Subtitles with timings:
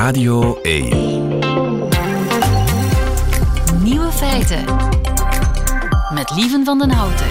[0.00, 0.88] Radio 1.
[3.82, 4.64] Nieuwe feiten.
[6.14, 7.26] Met Lieven van den Houten.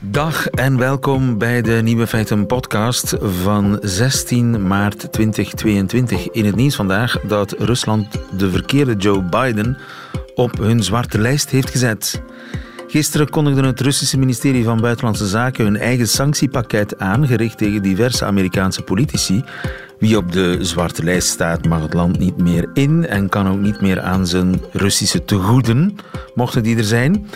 [0.00, 6.30] Dag en welkom bij de Nieuwe Feiten podcast van 16 maart 2022.
[6.30, 9.78] In het nieuws vandaag dat Rusland de verkeerde Joe Biden
[10.34, 12.22] op hun zwarte lijst heeft gezet.
[12.86, 18.24] Gisteren kondigde het Russische ministerie van Buitenlandse Zaken hun eigen sanctiepakket aan, gericht tegen diverse
[18.24, 19.44] Amerikaanse politici.
[20.02, 23.60] Wie op de zwarte lijst staat, mag het land niet meer in en kan ook
[23.60, 25.96] niet meer aan zijn Russische tegoeden,
[26.34, 27.26] mochten die er zijn.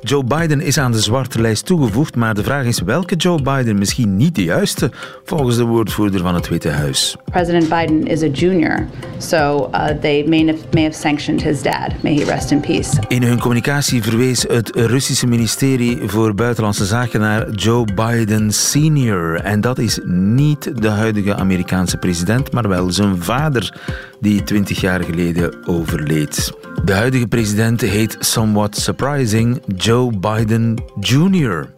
[0.00, 3.78] Joe Biden is aan de zwarte lijst toegevoegd, maar de vraag is welke Joe Biden
[3.78, 4.90] misschien niet de juiste,
[5.24, 7.16] volgens de woordvoerder van het Witte Huis.
[7.30, 8.86] President Biden is a junior,
[9.18, 12.02] so uh, they may have, may have sanctioned his dad.
[12.02, 12.98] May he rest in peace.
[13.08, 19.40] In hun communicatie verwees het Russische ministerie voor Buitenlandse Zaken naar Joe Biden senior.
[19.40, 22.14] En dat is niet de huidige Amerikaanse president,
[22.52, 23.80] maar wel zijn vader,
[24.20, 26.52] die 20 jaar geleden overleed.
[26.84, 31.68] De huidige president heet somewhat surprising Joe Biden Jr.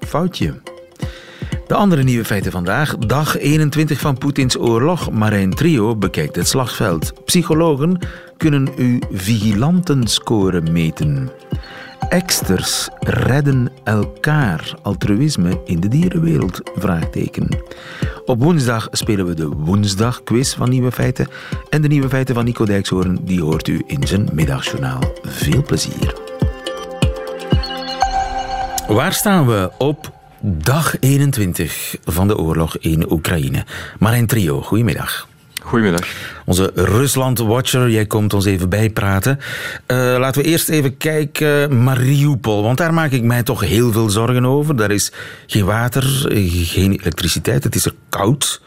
[0.00, 0.60] Foutje.
[1.66, 2.96] De andere nieuwe feiten vandaag.
[2.98, 5.10] Dag 21 van Poetins oorlog.
[5.10, 7.24] Marijn Trio bekijkt het slagveld.
[7.24, 7.98] Psychologen
[8.36, 11.30] kunnen uw vigilantenscore meten.
[12.08, 14.74] Eksters redden elkaar.
[14.82, 16.60] Altruïsme in de dierenwereld?
[16.74, 17.48] Vraagteken.
[18.30, 21.28] Op woensdag spelen we de woensdagquiz van Nieuwe Feiten.
[21.70, 25.00] En de Nieuwe Feiten van Nico Dijkshoorn die hoort u in zijn middagjournaal.
[25.22, 26.14] Veel plezier.
[28.88, 33.64] Waar staan we op dag 21 van de oorlog in Oekraïne?
[33.98, 35.29] Marijn Trio, goedemiddag.
[35.62, 36.06] Goedemiddag.
[36.44, 39.38] Onze Rusland-watcher, jij komt ons even bijpraten.
[39.86, 42.62] Uh, laten we eerst even kijken, Mariupol.
[42.62, 44.76] Want daar maak ik mij toch heel veel zorgen over.
[44.76, 45.12] Daar is
[45.46, 46.02] geen water,
[46.52, 48.60] geen elektriciteit, het is er koud.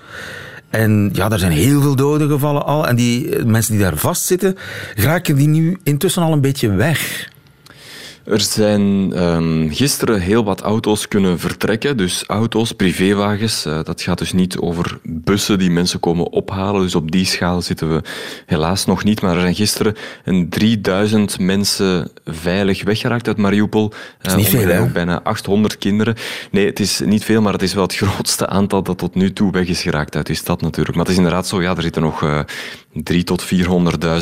[0.69, 2.87] En ja, er zijn heel veel doden gevallen al.
[2.87, 4.57] En die mensen die daar vastzitten,
[4.95, 7.29] raken die nu intussen al een beetje weg.
[8.25, 8.81] Er zijn
[9.23, 11.97] um, gisteren heel wat auto's kunnen vertrekken.
[11.97, 13.65] Dus auto's, privéwagens.
[13.65, 16.81] Uh, dat gaat dus niet over bussen die mensen komen ophalen.
[16.81, 18.01] Dus op die schaal zitten we
[18.45, 19.21] helaas nog niet.
[19.21, 23.93] Maar er zijn gisteren een 3000 mensen veilig weggeraakt uit Mariupol.
[24.21, 24.81] Dat is niet veel, hè?
[24.81, 26.15] Ook bijna 800 kinderen.
[26.51, 29.33] Nee, het is niet veel, maar het is wel het grootste aantal dat tot nu
[29.33, 30.95] toe weg is geraakt uit die stad natuurlijk.
[30.95, 32.39] Maar het is inderdaad zo, ja, er zitten nog uh,
[32.93, 33.45] 3 tot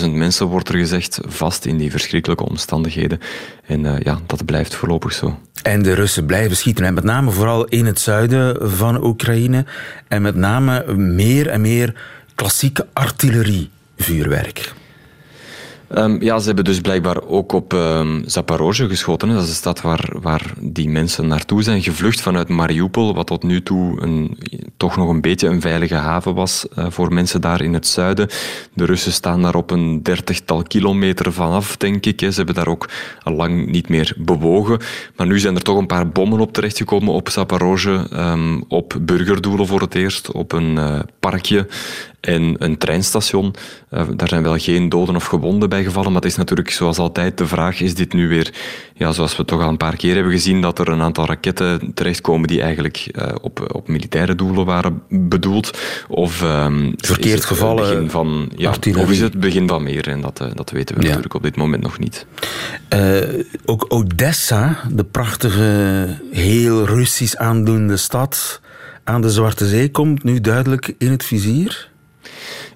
[0.02, 3.20] 400.000 mensen, wordt er gezegd, vast in die verschrikkelijke omstandigheden.
[3.72, 5.40] En uh, ja, dat blijft voorlopig zo.
[5.64, 9.66] En de Russen blijven schieten, en met name vooral in het zuiden van Oekraïne.
[10.08, 11.96] En met name meer en meer
[12.36, 14.74] klassieke artillerievuurwerk.
[15.98, 19.30] Um, ja, ze hebben dus blijkbaar ook op um, geschoten.
[19.30, 23.44] Dat is de stad waar, waar die mensen naartoe zijn gevlucht vanuit Mariupol, wat tot
[23.44, 24.38] nu toe een,
[24.78, 28.28] toch nog een beetje een veilige haven was uh, voor mensen daar in het zuiden.
[28.74, 32.20] De Russen staan daar op een dertigtal kilometer vanaf, denk ik.
[32.20, 32.32] Hè.
[32.32, 32.90] Ze hebben daar ook
[33.24, 34.80] al lang niet meer bewogen.
[35.16, 39.68] Maar nu zijn er toch een paar bommen op terechtgekomen op Zaporozhye, um, op burgerdoelen
[39.68, 41.68] voor het eerst, op een uh, parkje
[42.22, 43.54] en een treinstation.
[43.92, 46.98] Uh, daar zijn wel geen doden of gewonden bij gevallen, maar het is natuurlijk zoals
[46.98, 48.54] altijd de vraag, is dit nu weer,
[48.94, 51.92] ja, zoals we toch al een paar keer hebben gezien, dat er een aantal raketten
[51.94, 57.90] terechtkomen die eigenlijk uh, op, op militaire doelen waren bedoeld, of um, verkeerd is gevallen
[57.90, 61.08] begin van, ja, of is het begin van meer, en dat, dat weten we ja.
[61.08, 62.26] natuurlijk op dit moment nog niet.
[63.66, 68.62] ook Odessa, de prachtige, heel Russisch aandoende stad
[69.04, 71.91] aan de Zwarte Zee, komt nu duidelijk in het vizier.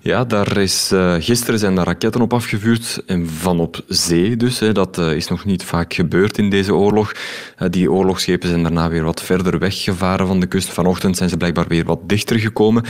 [0.05, 4.59] Ja, daar is, uh, gisteren zijn daar raketten op afgevuurd, en van op zee dus.
[4.59, 4.71] Hè.
[4.71, 7.11] Dat uh, is nog niet vaak gebeurd in deze oorlog.
[7.11, 10.69] Uh, die oorlogsschepen zijn daarna weer wat verder weggevaren van de kust.
[10.69, 12.83] Vanochtend zijn ze blijkbaar weer wat dichter gekomen.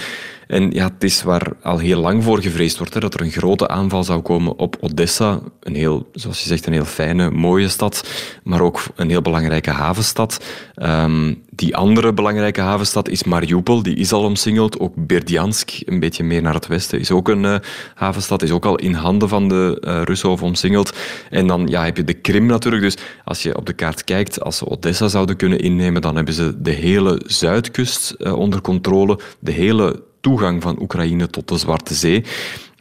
[0.48, 3.68] En ja, het is waar al heel lang voor gevreesd wordt, dat er een grote
[3.68, 5.40] aanval zou komen op Odessa.
[5.60, 8.10] Een heel, zoals je zegt, een heel fijne, mooie stad,
[8.44, 10.46] maar ook een heel belangrijke havenstad.
[10.76, 14.80] Um, die andere belangrijke havenstad is Mariupol, die is al omsingeld.
[14.80, 17.56] Ook Berdiansk, een beetje meer naar het westen, is ook een uh,
[17.94, 20.98] havenstad, is ook al in handen van de uh, Russen of omsingeld.
[21.30, 22.84] En dan ja, heb je de Krim natuurlijk.
[22.84, 26.34] Dus als je op de kaart kijkt, als ze Odessa zouden kunnen innemen, dan hebben
[26.34, 31.94] ze de hele zuidkust uh, onder controle, de hele toegang van Oekraïne tot de Zwarte
[31.94, 32.24] Zee.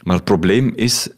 [0.03, 1.09] Maar het probleem is,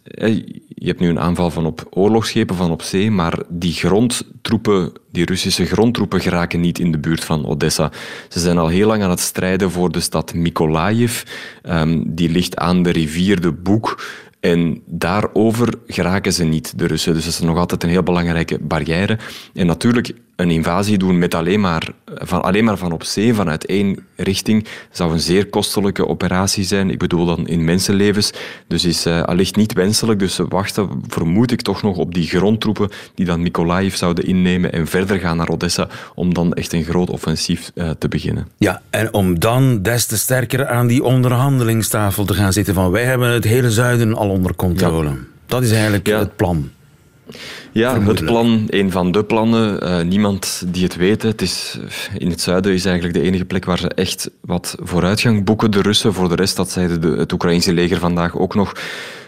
[0.67, 5.25] je hebt nu een aanval van op oorlogsschepen van op zee, maar die grondtroepen, die
[5.25, 7.91] Russische grondtroepen geraken niet in de buurt van Odessa.
[8.29, 11.23] Ze zijn al heel lang aan het strijden voor de stad Mykolaiv.
[11.63, 14.03] Um, die ligt aan de rivier de Boek.
[14.39, 17.13] En daarover geraken ze niet, de Russen.
[17.13, 19.17] Dus dat is nog altijd een heel belangrijke barrière.
[19.53, 23.65] En natuurlijk, een invasie doen met alleen maar, van, alleen maar van op zee, vanuit
[23.65, 26.89] één richting, zou een zeer kostelijke operatie zijn.
[26.89, 28.31] Ik bedoel dan in mensenlevens.
[28.67, 30.19] Dus is uh, allicht niet wenselijk.
[30.19, 34.71] Dus ze wachten, vermoed ik, toch nog op die grondtroepen die dan Mykolaiv zouden innemen
[34.71, 38.47] en verder gaan naar Odessa om dan echt een groot offensief uh, te beginnen.
[38.57, 43.03] Ja, en om dan des te sterker aan die onderhandelingstafel te gaan zitten van wij
[43.03, 45.09] hebben het hele zuiden al onder controle.
[45.09, 45.15] Ja.
[45.45, 46.19] Dat is eigenlijk ja.
[46.19, 46.69] het plan.
[47.71, 49.83] Ja, het plan, een van de plannen.
[49.83, 51.21] Uh, niemand die het weet.
[51.21, 51.79] Het is,
[52.17, 55.81] in het zuiden is eigenlijk de enige plek waar ze echt wat vooruitgang boeken, de
[55.81, 56.13] Russen.
[56.13, 58.73] Voor de rest, dat zei de, het Oekraïnse leger vandaag ook nog,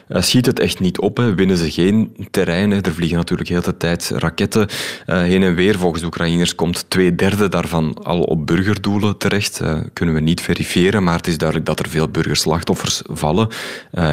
[0.10, 1.18] schiet het echt niet op.
[1.36, 2.72] Winnen ze geen terrein.
[2.72, 4.68] Er vliegen natuurlijk heel de tijd raketten
[5.08, 5.78] uh, heen en weer.
[5.78, 9.60] Volgens de Oekraïners komt twee derde daarvan al op burgerdoelen terecht.
[9.64, 13.48] Uh, kunnen we niet verifiëren, maar het is duidelijk dat er veel burgerslachtoffers vallen.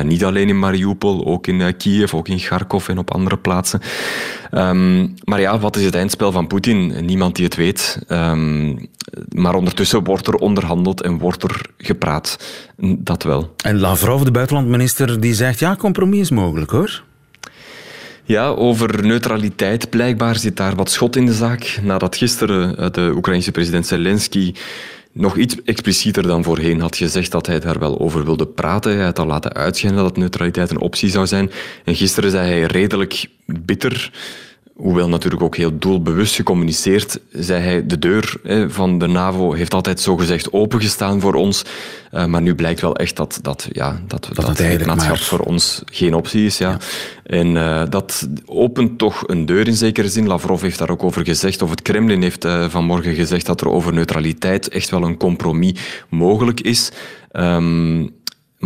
[0.02, 3.81] niet alleen in Mariupol, ook in Kiev, ook in Kharkov en op andere plaatsen.
[4.50, 7.04] Um, maar ja, wat is het eindspel van Poetin?
[7.04, 7.98] Niemand die het weet.
[8.08, 8.88] Um,
[9.28, 12.38] maar ondertussen wordt er onderhandeld en wordt er gepraat.
[12.98, 13.54] Dat wel.
[13.64, 17.03] En Lavrov, de buitenlandminister, die zegt ja, compromis is mogelijk hoor.
[18.25, 19.91] Ja, over neutraliteit.
[19.91, 21.79] Blijkbaar zit daar wat schot in de zaak.
[21.83, 24.55] Nadat gisteren eh, de Oekraïnse president Zelensky
[25.12, 28.97] nog iets explicieter dan voorheen had gezegd dat hij daar wel over wilde praten.
[28.97, 31.50] Hij had al laten uitschijnen dat neutraliteit een optie zou zijn.
[31.85, 34.11] En gisteren zei hij redelijk bitter
[34.76, 38.37] hoewel natuurlijk ook heel doelbewust gecommuniceerd, zei hij, de deur
[38.69, 41.64] van de NAVO heeft altijd zogezegd opengestaan voor ons.
[42.12, 45.38] Uh, maar nu blijkt wel echt dat, dat, ja, dat, dat, dat het lidmaatschap voor
[45.38, 46.58] ons geen optie is.
[46.58, 46.70] Ja.
[46.70, 46.78] ja.
[47.23, 50.26] En uh, dat opent toch een deur in zekere zin.
[50.26, 53.69] Lavrov heeft daar ook over gezegd, of het Kremlin heeft uh, vanmorgen gezegd dat er
[53.69, 56.90] over neutraliteit echt wel een compromis mogelijk is.
[57.32, 58.14] Um,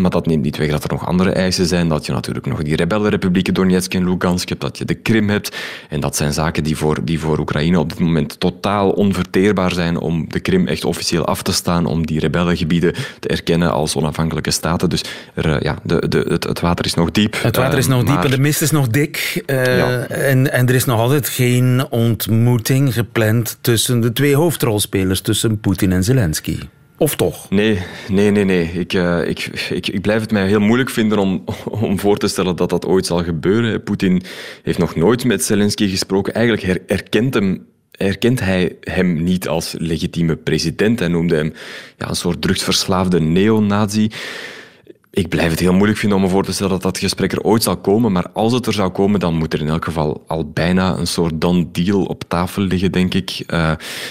[0.00, 1.88] maar dat neemt niet weg dat er nog andere eisen zijn.
[1.88, 5.56] Dat je natuurlijk nog die rebellenrepublieken Donetsk en Lugansk hebt, dat je de Krim hebt.
[5.88, 9.98] En dat zijn zaken die voor, die voor Oekraïne op dit moment totaal onverteerbaar zijn
[9.98, 14.50] om de Krim echt officieel af te staan, om die rebellengebieden te erkennen als onafhankelijke
[14.50, 14.88] staten.
[14.88, 15.04] Dus
[15.34, 17.42] er, eh, ja, de, de, het, het, water is nog diep.
[17.42, 19.42] Het water is nog diep en de mist is nog dik.
[19.46, 19.98] Uh, ja.
[20.06, 25.92] en, en er is nog altijd geen ontmoeting gepland tussen de twee hoofdrolspelers, tussen Poetin
[25.92, 26.58] en Zelensky.
[27.00, 27.50] Of toch?
[27.50, 28.44] Nee, nee, nee.
[28.44, 28.72] nee.
[28.72, 31.44] Ik, uh, ik, ik, ik blijf het mij heel moeilijk vinden om,
[31.86, 33.82] om voor te stellen dat dat ooit zal gebeuren.
[33.82, 34.22] Poetin
[34.62, 36.34] heeft nog nooit met Zelensky gesproken.
[36.34, 40.98] Eigenlijk erkent hem erkent hij hem niet als legitieme president.
[40.98, 41.52] Hij noemde hem
[41.98, 44.10] ja, een soort drugsverslaafde neonazi
[45.12, 47.42] ik blijf het heel moeilijk vinden om me voor te stellen dat dat gesprek er
[47.42, 48.12] ooit zal komen.
[48.12, 51.06] Maar als het er zou komen, dan moet er in elk geval al bijna een
[51.06, 53.44] soort done deal op tafel liggen, denk ik.
[53.46, 53.70] Uh,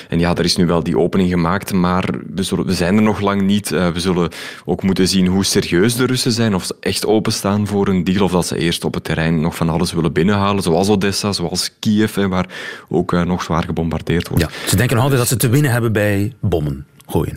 [0.09, 3.41] en ja, er is nu wel die opening gemaakt, maar we, zijn er nog lang
[3.41, 3.71] niet.
[3.71, 4.29] Uh, we zullen
[4.65, 6.55] ook moeten zien hoe serieus de Russen zijn.
[6.55, 8.23] Of ze echt openstaan voor een deal.
[8.23, 10.63] Of dat ze eerst op het terrein nog van alles willen binnenhalen.
[10.63, 12.49] Zoals Odessa, zoals Kiev, hè, waar
[12.89, 14.45] ook uh, nog zwaar gebombardeerd wordt.
[14.67, 17.33] Ze denken nog altijd dat ze te winnen hebben bij bommen gooien.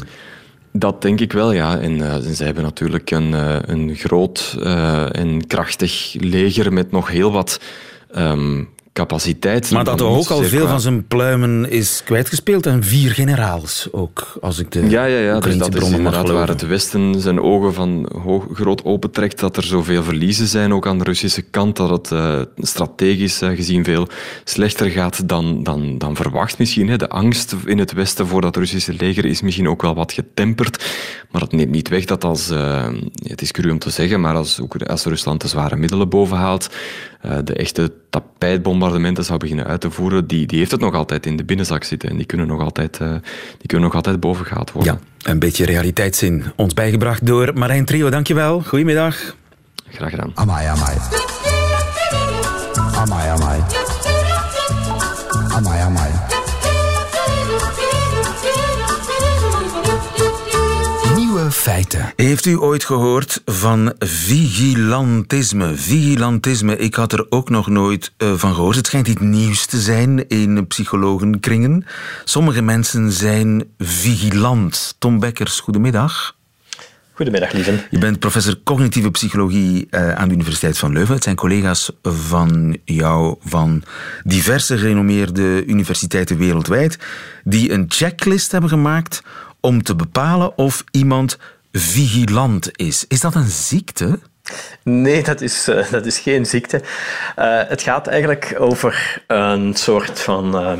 [0.72, 1.78] Dat denk ik wel, ja.
[1.78, 7.08] En uh, zij hebben natuurlijk een, uh, een groot uh, en krachtig leger met nog
[7.08, 7.60] heel wat
[8.16, 9.70] um, capaciteit.
[9.70, 14.38] Maar dat er ook al veel van zijn pluimen is kwijtgespeeld en vier generaals ook,
[14.40, 15.40] als ik de Ja, ja, ja.
[15.40, 19.62] Dus dat is inderdaad waar het Westen zijn ogen van hoog, groot opentrekt, dat er
[19.62, 24.08] zoveel verliezen zijn, ook aan de Russische kant, dat het uh, strategisch uh, gezien veel
[24.44, 26.88] slechter gaat dan, dan, dan verwacht misschien.
[26.88, 26.96] Hè.
[26.96, 30.84] De angst in het Westen voor dat Russische leger is misschien ook wel wat getemperd,
[31.30, 32.88] maar dat neemt niet weg dat als, uh,
[33.22, 36.68] het is cru om te zeggen, maar als, als Rusland de zware middelen bovenhaalt,
[37.44, 41.36] de echte tapijtbombardementen zou beginnen uit te voeren, die, die heeft het nog altijd in
[41.36, 42.08] de binnenzak zitten.
[42.08, 43.08] En die kunnen nog altijd, uh,
[43.58, 44.92] die kunnen nog altijd bovengehaald worden.
[44.92, 46.44] Ja, een beetje realiteitszin.
[46.56, 48.10] Ons bijgebracht door Marijn Trio.
[48.10, 48.60] Dankjewel.
[48.60, 49.36] Goedemiddag.
[49.90, 50.30] Graag gedaan.
[50.34, 50.96] Amai, amai.
[52.94, 53.60] Amai, amai.
[55.48, 56.31] Amai, amai.
[61.62, 62.12] Feiten.
[62.16, 65.74] Heeft u ooit gehoord van vigilantisme?
[65.74, 68.76] Vigilantisme, ik had er ook nog nooit uh, van gehoord.
[68.76, 71.86] Het schijnt iets nieuws te zijn in psychologenkringen.
[72.24, 74.94] Sommige mensen zijn vigilant.
[74.98, 76.36] Tom Bekkers, goedemiddag.
[77.12, 77.80] Goedemiddag, lieven.
[77.90, 81.14] Je bent professor cognitieve psychologie uh, aan de Universiteit van Leuven.
[81.14, 83.82] Het zijn collega's van jou van
[84.24, 86.98] diverse gerenommeerde universiteiten wereldwijd
[87.44, 89.22] die een checklist hebben gemaakt
[89.62, 91.38] om te bepalen of iemand
[91.72, 93.04] vigilant is.
[93.08, 94.18] Is dat een ziekte?
[94.82, 96.76] Nee, dat is, uh, dat is geen ziekte.
[97.38, 100.72] Uh, het gaat eigenlijk over een soort van uh,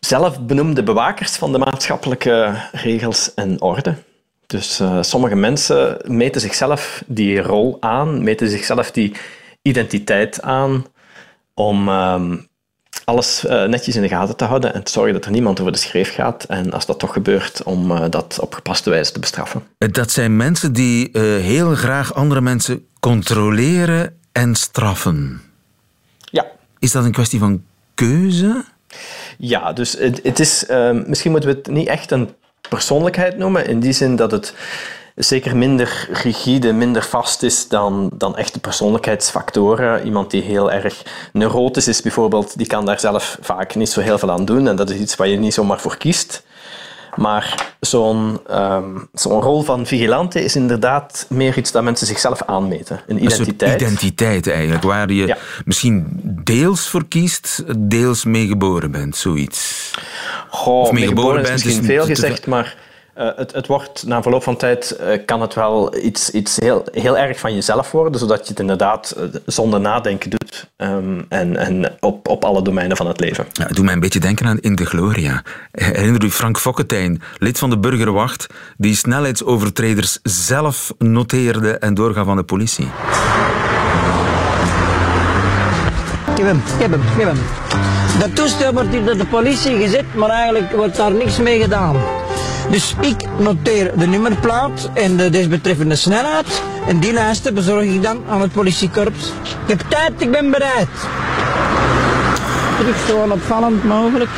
[0.00, 3.94] zelfbenoemde bewakers van de maatschappelijke regels en orde.
[4.46, 9.14] Dus sommige mensen meten zichzelf die rol aan, meten zichzelf die
[9.62, 10.86] identiteit aan
[11.54, 11.88] om
[13.08, 15.72] alles uh, netjes in de gaten te houden en te zorgen dat er niemand over
[15.72, 16.44] de schreef gaat.
[16.44, 19.62] En als dat toch gebeurt, om uh, dat op gepaste wijze te bestraffen.
[19.78, 25.40] Dat zijn mensen die uh, heel graag andere mensen controleren en straffen.
[26.20, 26.46] Ja.
[26.78, 27.62] Is dat een kwestie van
[27.94, 28.64] keuze?
[29.38, 30.64] Ja, dus het, het is,
[31.06, 32.28] misschien moeten we het niet echt een
[32.68, 34.54] persoonlijkheid noemen, in die zin dat het
[35.18, 40.04] zeker minder rigide, minder vast is dan, dan echte persoonlijkheidsfactoren.
[40.04, 44.18] Iemand die heel erg neurotisch is bijvoorbeeld, die kan daar zelf vaak niet zo heel
[44.18, 44.68] veel aan doen.
[44.68, 46.46] En dat is iets waar je niet zomaar voor kiest.
[47.16, 53.00] Maar zo'n um, zo'n rol van vigilante is inderdaad meer iets dat mensen zichzelf aanmeten.
[53.06, 53.80] Een identiteit.
[53.80, 59.90] Een identiteit eigenlijk, waar je misschien deels voor kiest, deels meegeboren bent, zoiets.
[60.48, 62.76] Goh, of meegeboren, bent is misschien veel gezegd, maar
[63.18, 66.84] uh, het, het, wordt na verloop van tijd uh, kan het wel iets, iets heel,
[66.92, 71.56] heel erg van jezelf worden, zodat je het inderdaad uh, zonder nadenken doet um, en,
[71.56, 73.46] en op, op alle domeinen van het leven.
[73.52, 75.42] Ja, doe mij een beetje denken aan In de Gloria.
[75.70, 78.46] Herinner u Frank Fokketijn, lid van de Burgerwacht,
[78.76, 82.88] die snelheidsovertreders zelf noteerde en doorgaf aan de politie?
[86.30, 87.38] Ik heb hem, ik heb hem, ik heb hem.
[88.20, 91.96] Dat toestel wordt hier door de politie gezet, maar eigenlijk wordt daar niks mee gedaan.
[92.70, 96.62] Dus ik noteer de nummerplaat en de desbetreffende snelheid.
[96.86, 99.32] En die lijsten bezorg ik dan aan het politiekorps.
[99.66, 100.88] Ik heb tijd, ik ben bereid.
[102.78, 104.30] Terug zo opvallend mogelijk.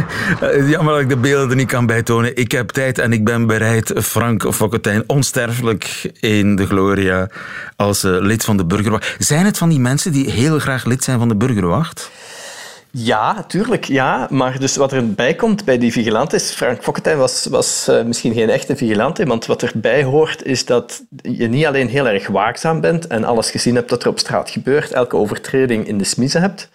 [0.72, 2.36] Jammer dat ik de beelden niet kan bijtonen.
[2.36, 3.92] Ik heb tijd en ik ben bereid.
[3.96, 7.28] Frank Fokketijn, onsterfelijk in de Gloria
[7.76, 9.16] als uh, lid van de Burgerwacht.
[9.18, 12.10] Zijn het van die mensen die heel graag lid zijn van de Burgerwacht?
[12.96, 14.26] Ja, tuurlijk, ja.
[14.30, 16.50] Maar dus wat erbij komt bij die vigilante is...
[16.50, 21.04] Frank Fokketijn was, was uh, misschien geen echte vigilante, want wat erbij hoort is dat
[21.22, 24.50] je niet alleen heel erg waakzaam bent en alles gezien hebt dat er op straat
[24.50, 26.68] gebeurt, elke overtreding in de smiezen hebt,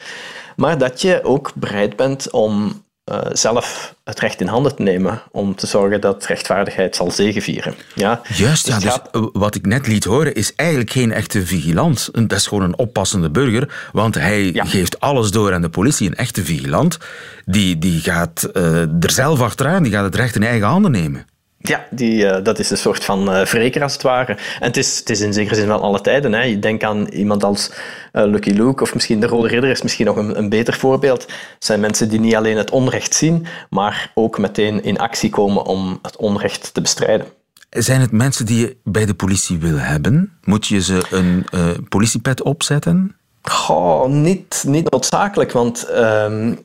[0.56, 5.22] maar dat je ook bereid bent om uh, zelf het recht in handen te nemen
[5.32, 7.76] om te zorgen dat rechtvaardigheid zal zegevieren.
[7.96, 8.22] Ja?
[8.36, 12.10] Juist, ja, dus, dus wat ik net liet horen is eigenlijk geen echte vigilant.
[12.14, 16.08] Dat is gewoon een oppassende burger, want hij geeft alles door aan de politie.
[16.08, 16.98] Een echte vigilant,
[17.46, 21.26] die, die gaat uh, er zelf achteraan, die gaat het recht in eigen handen nemen.
[21.62, 24.32] Ja, die, uh, dat is een soort van uh, wreker als het ware.
[24.32, 26.34] En het is, het is in zekere zin van alle tijden.
[26.34, 26.42] Hè.
[26.42, 27.72] Je denkt aan iemand als
[28.14, 31.22] uh, Lucky Luke, of misschien de Rode Ridder is misschien nog een, een beter voorbeeld.
[31.22, 35.66] Het zijn mensen die niet alleen het onrecht zien, maar ook meteen in actie komen
[35.66, 37.26] om het onrecht te bestrijden.
[37.70, 40.38] Zijn het mensen die je bij de politie wil hebben?
[40.44, 41.46] Moet je ze een
[41.90, 43.16] politiepet opzetten?
[43.42, 46.56] Goh, niet, niet noodzakelijk, want ehm,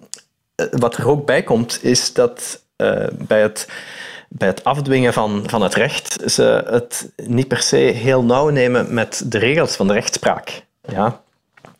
[0.71, 2.63] wat er ook bij komt, is dat
[3.27, 3.67] bij het
[4.37, 8.95] bij het afdwingen van, van het recht ze het niet per se heel nauw nemen
[8.95, 10.65] met de regels van de rechtspraak.
[10.81, 11.21] Ja?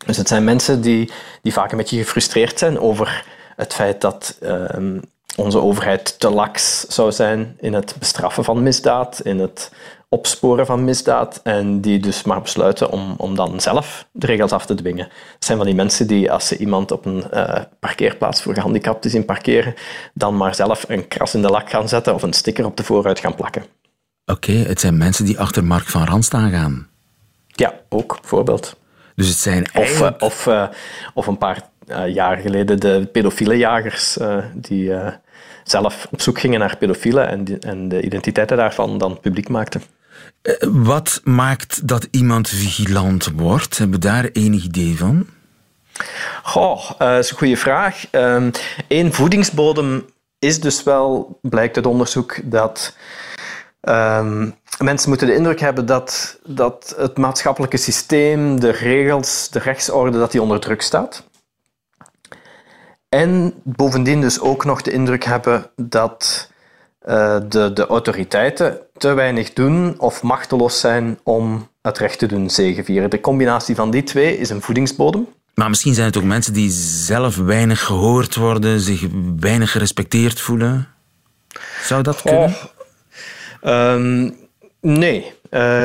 [0.07, 3.25] Dus het zijn mensen die, die vaak een beetje gefrustreerd zijn over
[3.57, 4.99] het feit dat ehm,
[5.37, 9.71] onze overheid te laks zou zijn in het bestraffen van misdaad, in het
[10.15, 14.67] opsporen van misdaad en die dus maar besluiten om, om dan zelf de regels af
[14.67, 15.09] te dwingen.
[15.35, 19.11] Het zijn van die mensen die als ze iemand op een uh, parkeerplaats voor gehandicapten
[19.11, 19.75] zien parkeren,
[20.15, 22.85] dan maar zelf een kras in de lak gaan zetten of een sticker op de
[22.85, 23.65] voorruit gaan plakken.
[24.27, 26.89] Oké, het zijn mensen die achter Mark van Randst gaan.
[27.47, 28.77] Ja, ook, bijvoorbeeld.
[29.15, 30.23] Dus het zijn eigenlijk...
[30.23, 30.69] Of, of, uh,
[31.15, 31.69] of een paar
[32.07, 34.19] jaar geleden de pedofiele jagers
[34.55, 34.93] die
[35.65, 39.83] zelf op zoek gingen naar pedofielen en, die, en de identiteiten daarvan dan publiek maakten.
[40.45, 43.79] Eh, wat maakt dat iemand vigilant wordt?
[43.79, 45.27] Hebben we daar enig idee van?
[46.43, 48.05] Goh, uh, dat is een goede vraag.
[48.11, 48.53] Eén
[48.89, 50.05] ehm, voedingsbodem
[50.39, 52.97] is dus wel, blijkt uit onderzoek, dat
[53.81, 60.19] um, mensen moeten de indruk hebben dat, dat het maatschappelijke systeem, de regels, de rechtsorde,
[60.19, 61.25] dat die onder druk staat.
[63.09, 66.51] En bovendien dus ook nog de indruk hebben dat
[67.09, 72.51] uh, de, de autoriteiten te weinig doen of machteloos zijn om het recht te doen
[72.51, 73.11] zegevieren.
[73.11, 75.29] De combinatie van die twee is een voedingsbodem.
[75.55, 79.07] Maar misschien zijn het ook mensen die zelf weinig gehoord worden, zich
[79.41, 80.89] weinig gerespecteerd voelen.
[81.83, 82.55] Zou dat kunnen?
[83.63, 84.37] Um,
[84.81, 85.33] nee.
[85.51, 85.85] Uh,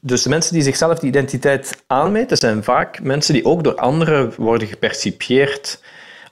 [0.00, 4.32] dus de mensen die zichzelf die identiteit aanmeten, zijn vaak mensen die ook door anderen
[4.36, 5.80] worden gepercipieerd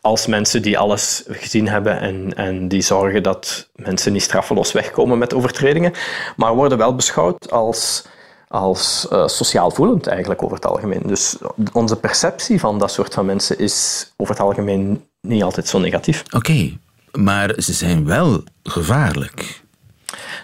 [0.06, 5.18] als mensen die alles gezien hebben en, en die zorgen dat mensen niet straffeloos wegkomen
[5.18, 5.92] met overtredingen,
[6.36, 8.04] maar worden wel beschouwd als,
[8.48, 11.02] als uh, sociaal voelend eigenlijk over het algemeen.
[11.06, 11.36] Dus
[11.72, 16.22] onze perceptie van dat soort van mensen is over het algemeen niet altijd zo negatief.
[16.30, 16.78] Oké,
[17.12, 19.62] maar ze zijn wel gevaarlijk.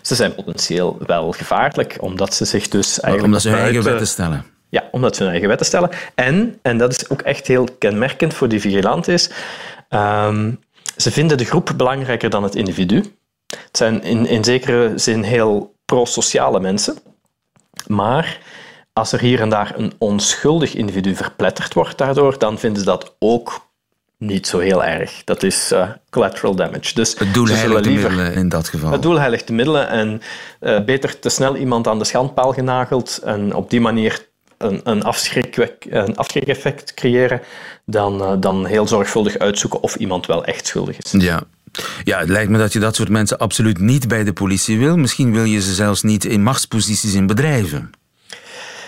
[0.03, 3.25] Ze zijn potentieel wel gevaarlijk, omdat ze zich dus eigenlijk.
[3.25, 4.52] Omdat ze hun eigen wetten stellen.
[4.73, 5.91] Ja, omdat ze hun eigen wetten stellen.
[6.15, 9.31] En, en dat is ook echt heel kenmerkend voor die vigilantes,
[9.91, 10.61] um,
[10.97, 12.97] ze vinden de groep belangrijker dan het individu.
[13.47, 16.99] Het zijn in, in zekere zin heel pro-sociale mensen.
[17.87, 18.39] Maar
[18.93, 23.15] als er hier en daar een onschuldig individu verpletterd wordt daardoor, dan vinden ze dat
[23.19, 23.71] ook
[24.19, 25.25] niet zo heel erg.
[25.25, 26.95] Dat is uh, collateral damage.
[26.95, 28.93] Dus het doel heiligt de middelen in dat geval.
[28.93, 30.23] Het doel heiligt de middelen en
[30.61, 34.31] uh, beter te snel iemand aan de schandpaal genageld en op die manier
[34.63, 37.41] een, een, afschrik, een afschrik-effect creëren
[37.85, 41.15] dan, uh, dan heel zorgvuldig uitzoeken of iemand wel echt schuldig is.
[41.19, 41.43] Ja.
[42.05, 44.97] Ja, het lijkt me dat je dat soort mensen absoluut niet bij de politie wil.
[44.97, 47.91] Misschien wil je ze zelfs niet in machtsposities in bedrijven.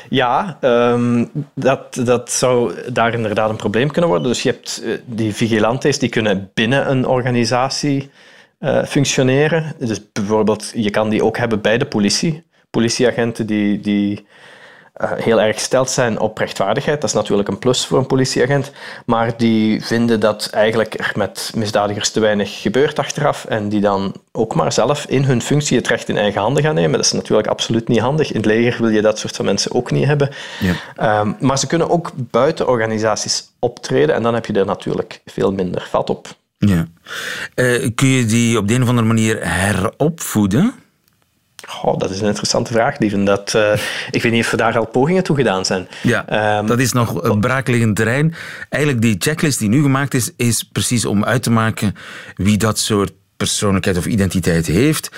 [0.09, 4.29] Ja, um, dat, dat zou daar inderdaad een probleem kunnen worden.
[4.29, 8.11] Dus je hebt uh, die vigilantes die kunnen binnen een organisatie
[8.61, 9.75] uh, functioneren.
[9.79, 12.43] Dus bijvoorbeeld, je kan die ook hebben bij de politie.
[12.71, 14.27] Politieagenten die, die
[14.95, 17.01] heel erg gesteld zijn op rechtvaardigheid.
[17.01, 18.71] Dat is natuurlijk een plus voor een politieagent.
[19.07, 23.45] Maar die vinden dat eigenlijk er met misdadigers te weinig gebeurt achteraf.
[23.45, 26.75] En die dan ook maar zelf in hun functie het recht in eigen handen gaan
[26.75, 26.93] nemen.
[26.93, 28.31] Dat is natuurlijk absoluut niet handig.
[28.31, 30.31] In het leger wil je dat soort van mensen ook niet hebben.
[30.61, 31.21] Ja.
[31.21, 34.15] Um, maar ze kunnen ook buiten organisaties optreden.
[34.15, 36.29] En dan heb je er natuurlijk veel minder vat op.
[36.59, 36.87] Ja.
[37.55, 40.75] Uh, kun je die op de een of andere manier heropvoeden?
[41.83, 43.25] Oh, dat is een interessante vraag, Lieven.
[43.25, 43.73] Dat, uh,
[44.11, 45.89] ik weet niet of er daar al pogingen toe gedaan zijn.
[46.03, 48.35] Ja, um, dat is nog een braakliggend terrein.
[48.69, 51.95] Eigenlijk die checklist die nu gemaakt is, is precies om uit te maken
[52.35, 55.11] wie dat soort persoonlijkheid of identiteit heeft.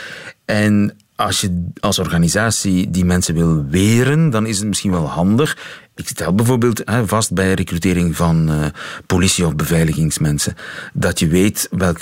[0.45, 5.57] En als je als organisatie die mensen wil weren, dan is het misschien wel handig.
[5.95, 8.67] Ik stel bijvoorbeeld hè, vast bij recrutering van uh,
[9.07, 10.57] politie- of beveiligingsmensen,
[10.93, 11.99] dat je weet welk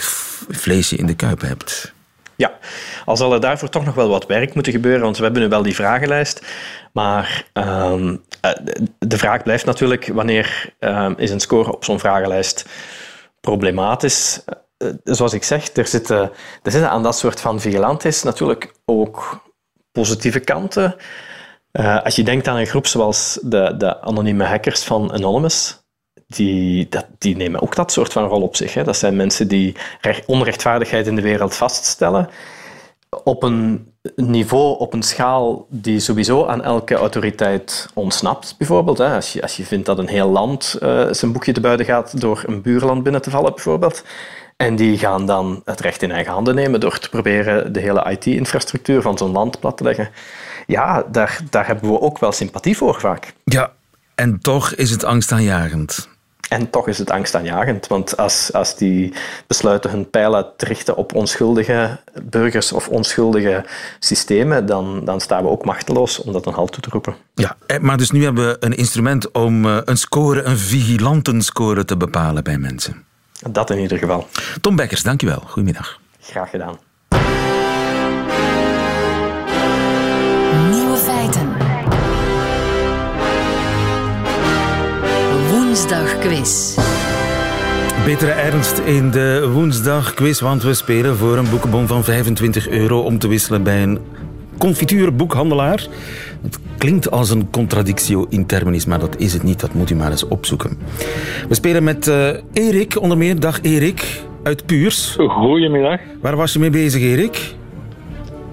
[0.48, 1.93] vlees je in de kuip hebt.
[2.36, 2.58] Ja,
[3.04, 5.48] al zal er daarvoor toch nog wel wat werk moeten gebeuren, want we hebben nu
[5.48, 6.46] wel die vragenlijst.
[6.92, 8.24] Maar um,
[8.98, 12.64] de vraag blijft natuurlijk, wanneer um, is een score op zo'n vragenlijst
[13.40, 14.44] problematisch?
[14.78, 16.30] Uh, zoals ik zeg, er zitten,
[16.62, 19.42] er aan dat soort van vigilantes natuurlijk ook
[19.92, 20.96] positieve kanten.
[22.02, 25.83] Als je denkt aan een groep zoals de, de anonieme hackers van Anonymous,
[26.26, 28.74] die, dat, die nemen ook dat soort van rol op zich.
[28.74, 28.84] Hè.
[28.84, 29.76] Dat zijn mensen die
[30.26, 32.28] onrechtvaardigheid in de wereld vaststellen
[33.24, 39.00] op een niveau, op een schaal die sowieso aan elke autoriteit ontsnapt, bijvoorbeeld.
[39.00, 42.20] Als, je, als je vindt dat een heel land uh, zijn boekje te buiten gaat
[42.20, 44.04] door een buurland binnen te vallen, bijvoorbeeld.
[44.56, 48.10] En die gaan dan het recht in eigen handen nemen door te proberen de hele
[48.10, 50.08] IT-infrastructuur van zo'n land plat te leggen.
[50.66, 53.34] Ja, daar, daar hebben we ook wel sympathie voor vaak.
[53.44, 53.72] Ja,
[54.14, 56.08] en toch is het angstaanjagend.
[56.48, 59.12] En toch is het angstaanjagend, want als, als die
[59.46, 63.64] besluiten hun pijlen te richten op onschuldige burgers of onschuldige
[63.98, 67.14] systemen, dan, dan staan we ook machteloos om dat een halt toe te roepen.
[67.34, 71.84] Ja, eh, maar dus nu hebben we een instrument om eh, een score, een vigilantenscore
[71.84, 73.04] te bepalen bij mensen.
[73.50, 74.28] Dat in ieder geval.
[74.60, 75.42] Tom Bekkers, dankjewel.
[75.46, 76.00] Goedemiddag.
[76.20, 76.78] Graag gedaan.
[85.84, 86.76] Woensdagquiz.
[88.04, 93.18] Betere ernst in de woensdagquiz, want we spelen voor een boekenbon van 25 euro om
[93.18, 93.98] te wisselen bij een
[94.58, 95.86] confituurboekhandelaar.
[96.42, 99.60] Dat klinkt als een contradictio in terminis, maar dat is het niet.
[99.60, 100.78] Dat moet u maar eens opzoeken.
[101.48, 103.40] We spelen met uh, Erik, onder meer.
[103.40, 105.16] Dag Erik, uit Puurs.
[105.18, 106.00] Goedemiddag.
[106.20, 107.54] Waar was je mee bezig, Erik?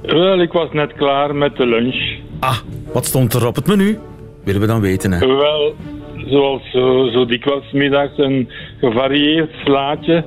[0.02, 2.20] Wel, ik was net klaar met de lunch.
[2.40, 2.58] Ah,
[2.94, 4.00] wat stond er op het menu?
[4.44, 5.20] Willen we dan weten, hè?
[5.20, 5.76] Wel,
[6.32, 10.26] zoals zo, zo dikwijls middags een gevarieerd slaatje,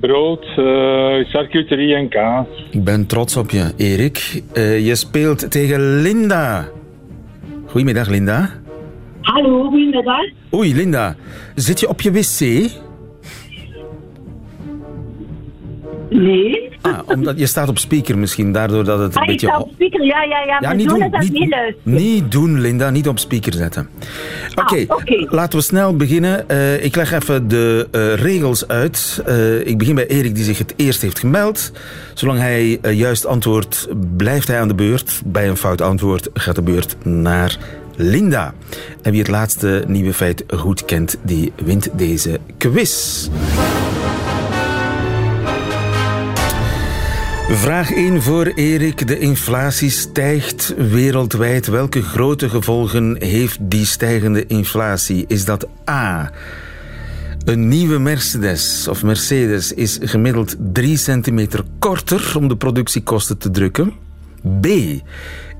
[0.00, 2.46] brood, uh, charcuterie en kaas.
[2.70, 4.42] Ik ben trots op je, Erik.
[4.54, 6.68] Uh, je speelt tegen Linda.
[7.66, 8.50] Goedemiddag, Linda.
[9.20, 10.24] Hallo, goedemiddag.
[10.54, 11.16] Oei, Linda.
[11.54, 12.70] Zit je op je wc?
[16.08, 16.68] Nee.
[16.80, 19.46] Ah, omdat je staat op speaker misschien, daardoor dat het een ah, beetje...
[19.46, 20.58] ik sta op speaker, ja, ja, ja.
[20.60, 22.90] ja niet doen, niet, niet doen, Linda.
[22.90, 23.88] Niet op speaker zetten.
[24.50, 25.26] Oké, okay, ah, okay.
[25.30, 26.44] laten we snel beginnen.
[26.50, 29.22] Uh, ik leg even de uh, regels uit.
[29.28, 31.72] Uh, ik begin bij Erik, die zich het eerst heeft gemeld.
[32.14, 35.22] Zolang hij juist antwoordt, blijft hij aan de beurt.
[35.24, 37.58] Bij een fout antwoord gaat de beurt naar
[37.96, 38.54] Linda.
[39.02, 43.28] En wie het laatste nieuwe feit goed kent, die wint deze quiz.
[47.50, 49.06] Vraag 1 voor Erik.
[49.06, 51.66] De inflatie stijgt wereldwijd.
[51.66, 55.24] Welke grote gevolgen heeft die stijgende inflatie?
[55.28, 56.30] Is dat A.
[57.44, 63.92] Een nieuwe Mercedes of Mercedes is gemiddeld 3 centimeter korter om de productiekosten te drukken?
[64.60, 64.66] B.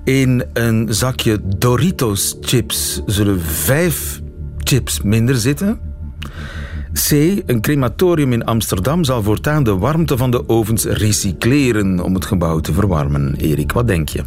[0.04, 4.20] In een zakje Doritos chips zullen vijf
[4.58, 5.80] chips minder zitten.
[6.96, 7.10] C.
[7.46, 12.60] Een crematorium in Amsterdam zal voortaan de warmte van de ovens recycleren om het gebouw
[12.60, 13.34] te verwarmen.
[13.38, 14.22] Erik, wat denk je?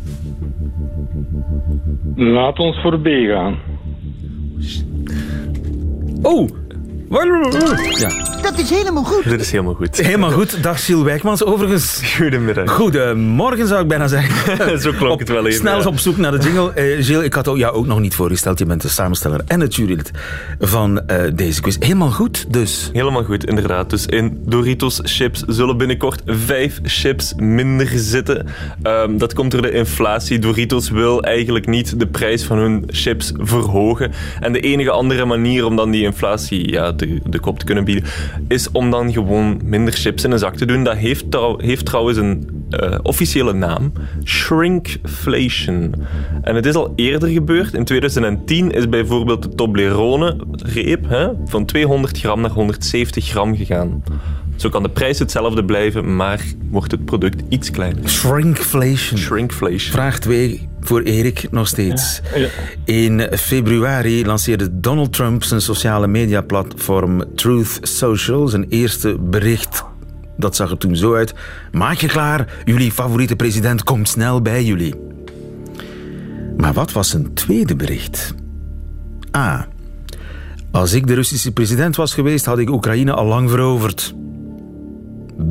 [2.15, 3.58] Laat ons voor B gaan.
[6.21, 6.49] Oh!
[7.10, 8.12] Ja.
[8.41, 9.30] Dat is helemaal goed.
[9.30, 9.98] Dat is helemaal goed.
[9.98, 10.63] Helemaal goed.
[10.63, 12.02] Dag Gilles Wijkmans, overigens.
[12.17, 12.72] Goedemiddag.
[12.72, 14.80] Goedemorgen zou ik bijna zeggen.
[14.82, 15.60] Zo klonk het wel even.
[15.60, 15.89] Snel eens ja.
[15.89, 16.72] op zoek naar de jingle.
[16.74, 18.60] Eh Gilles, ik had jou ook nog niet voorgesteld.
[18.60, 20.12] Je bent de samensteller en het jurylid
[20.60, 21.76] van eh, deze quiz.
[21.80, 22.89] Helemaal goed, dus.
[22.93, 23.89] Helemaal goed, inderdaad.
[23.89, 28.48] Dus in Doritos chips zullen binnenkort vijf chips minder zitten.
[28.84, 30.39] Ehm, dat komt door de inflatie.
[30.39, 34.12] Doritos wil eigenlijk niet de prijs van hun chips verhogen.
[34.39, 38.04] En de enige andere manier om dan die inflatie ja, de, kop te kunnen bieden,
[38.48, 40.84] is om dan gewoon minder chips in een zak te doen.
[40.84, 43.92] Dat heeft, trouw- heeft trouwens een eh, officiële naam.
[44.24, 45.96] Shrinkflation.
[46.42, 47.74] En het is al eerder gebeurd.
[47.74, 54.04] In 2010 is bijvoorbeeld de Toblerone reep hè, van 200 gram naar 170 gram gegaan.
[54.60, 58.10] Zo kan de prijs hetzelfde blijven, maar wordt het product iets kleiner.
[58.10, 59.19] Shrinkflation.
[59.19, 59.91] Shrinkflation.
[59.91, 62.22] Vraag 2 voor Erik nog steeds.
[62.36, 62.48] Ja.
[62.86, 68.48] In februari lanceerde Donald Trump zijn sociale mediaplatform Truth Social.
[68.48, 69.84] Zijn eerste bericht,
[70.38, 71.34] dat zag er toen zo uit.
[71.72, 74.95] Maak je klaar, jullie favoriete president komt snel bij jullie.
[76.58, 78.34] Maar wat was zijn tweede bericht?
[79.38, 79.67] A.
[80.72, 84.13] Als ik de Russische president was geweest, had ik Oekraïne al lang veroverd.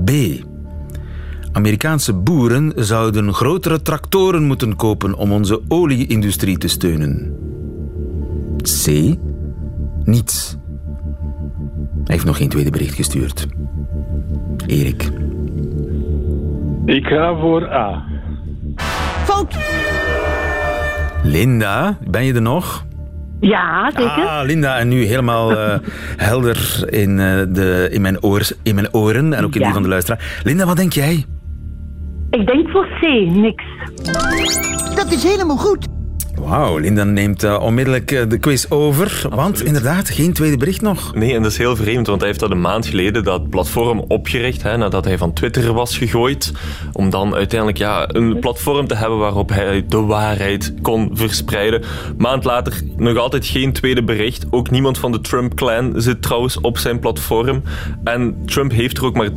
[0.04, 0.10] B.
[1.52, 7.36] Amerikaanse boeren zouden grotere tractoren moeten kopen om onze olieindustrie te steunen.
[8.62, 8.86] C.
[10.04, 10.56] Niets.
[12.04, 13.46] Hij heeft nog geen tweede bericht gestuurd.
[14.66, 15.10] Erik.
[16.84, 18.04] Ik ga voor A.
[19.24, 19.56] Fout.
[21.22, 22.86] Linda, ben je er nog?
[23.40, 24.26] Ja, zeker.
[24.26, 25.78] Ah, Linda, en nu helemaal eh,
[26.28, 29.82] helder in, eh, de, in, mijn oor, in mijn oren en ook in die van
[29.82, 30.40] de luisteraar.
[30.44, 31.24] Linda, wat denk jij?
[32.30, 33.64] Ik denk voor C, niks.
[34.94, 35.86] Dat is helemaal goed.
[36.40, 39.22] Wauw, Linda neemt eh, onmiddellijk eh, de quiz over.
[39.30, 41.14] Want inderdaad, geen tweede bericht nog.
[41.14, 44.04] Nee, en dat is heel vreemd, want hij heeft dat een maand geleden dat platform
[44.08, 46.52] opgericht, hè, nadat hij van Twitter was gegooid,
[46.92, 51.82] om dan uiteindelijk ja, een platform te hebben waarop hij de waarheid kon verspreiden.
[52.16, 54.46] Maand later nog altijd geen tweede bericht.
[54.50, 57.62] Ook niemand van de Trump-clan zit trouwens op zijn platform.
[58.04, 59.30] En Trump heeft er ook maar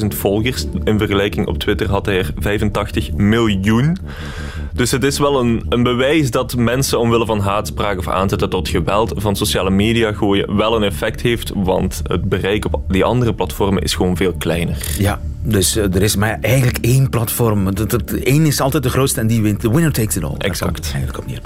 [0.00, 0.66] 300.000 volgers.
[0.84, 3.96] In vergelijking op Twitter had hij er 85 miljoen.
[4.74, 8.68] Dus het is wel een, een bewijs dat mensen omwille van haatspraak of aanzetten tot
[8.68, 13.34] geweld van sociale media gooien wel een effect heeft, want het bereik op die andere
[13.34, 14.76] platformen is gewoon veel kleiner.
[14.98, 17.74] Ja, dus eh, er is maar eigenlijk één platform.
[17.74, 19.60] Dat, dat, één is altijd de grootste en die wint.
[19.60, 20.34] The winner takes it all.
[20.38, 20.90] Exact.
[20.92, 21.40] eigenlijk op neer.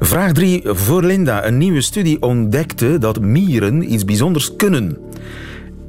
[0.00, 1.46] Vraag 3 voor Linda.
[1.46, 4.98] Een nieuwe studie ontdekte dat mieren iets bijzonders kunnen.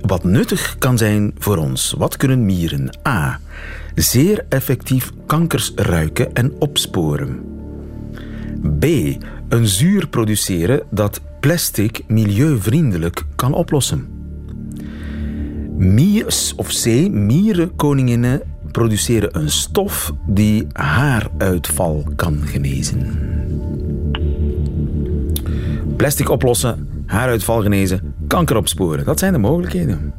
[0.01, 1.95] Wat nuttig kan zijn voor ons.
[1.97, 2.97] Wat kunnen mieren?
[3.07, 3.39] A.
[3.95, 7.39] Zeer effectief kankers ruiken en opsporen.
[8.79, 8.85] B.
[9.49, 14.07] Een zuur produceren dat plastic milieuvriendelijk kan oplossen.
[15.77, 16.85] Miers, of C.
[17.11, 23.19] Mierenkoninginnen produceren een stof die haaruitval kan genezen.
[25.95, 29.05] Plastic oplossen, haaruitval genezen, kanker opsporen.
[29.05, 30.13] Dat zijn de mogelijkheden.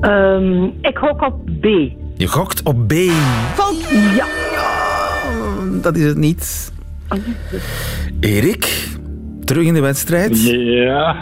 [0.00, 1.64] Ehm, ik gok op B.
[2.16, 2.92] Je gokt op B.
[3.54, 3.90] Fout.
[4.16, 4.26] Ja.
[5.82, 6.72] Dat is het niet.
[8.20, 8.88] Erik,
[9.44, 10.50] terug in de wedstrijd.
[10.50, 11.16] Ja.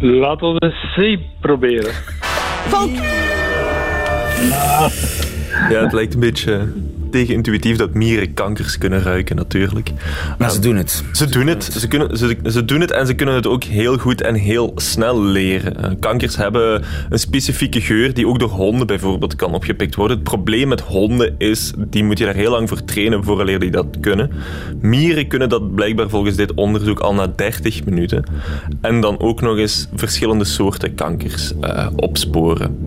[0.00, 1.92] Laten we de C proberen.
[2.68, 2.90] Fout.
[5.70, 6.72] Ja, het lijkt een beetje
[7.12, 9.90] tegenintuïtief dat mieren kankers kunnen ruiken, natuurlijk.
[10.38, 11.04] Maar ze doen het.
[11.12, 11.64] Ze doen het.
[11.64, 14.72] Ze, kunnen, ze, ze doen het en ze kunnen het ook heel goed en heel
[14.74, 15.76] snel leren.
[15.76, 20.16] Eh, Kankers hebben een specifieke geur die ook door honden bijvoorbeeld kan opgepikt worden.
[20.16, 23.70] Het probleem met honden is, die moet je daar heel lang voor trainen vooraleer die
[23.70, 24.30] dat kunnen.
[24.80, 28.24] Mieren kunnen dat blijkbaar volgens dit onderzoek al na 30 minuten.
[28.80, 32.81] En dan ook nog eens verschillende soorten kankers eh, opsporen.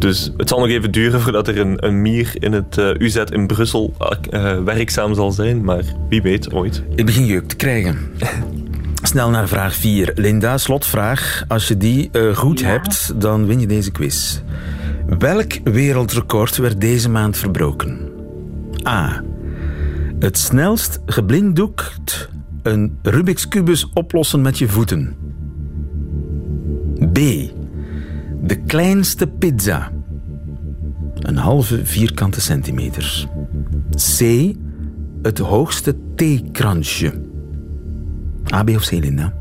[0.00, 3.16] Dus het zal nog even duren voordat er een, een mier in het eh, UZ
[3.16, 3.94] in Brussel
[4.30, 6.82] eh, werkzaam zal zijn, maar wie weet ooit.
[6.94, 7.98] Ik begin jeuk te krijgen.
[9.02, 10.12] Snel naar vraag 4.
[10.14, 11.44] Linda, slotvraag.
[11.48, 14.40] Als je die eh, goed hebt, dan win je deze quiz.
[15.18, 17.98] Welk wereldrecord werd deze maand verbroken?
[18.86, 19.22] A.
[20.18, 22.28] Het snelst geblinddoekt
[22.62, 25.16] een Rubik's Kubus oplossen met je voeten.
[27.12, 27.18] B.
[28.42, 29.90] De kleinste pizza.
[31.14, 33.26] Een halve vierkante centimeter.
[34.18, 34.20] C.
[35.22, 37.12] Het hoogste theekransje.
[38.54, 39.32] A, B of C, Linda?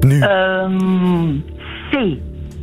[0.00, 0.20] Nu.
[0.20, 1.38] Ehm,
[1.90, 2.18] C.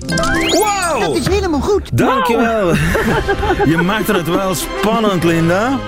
[0.07, 0.99] Wow!
[0.99, 1.97] Dat is helemaal goed.
[1.97, 2.73] Dankjewel.
[3.71, 5.79] Je maakte het wel spannend, Linda.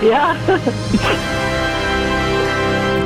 [0.00, 0.34] Ja.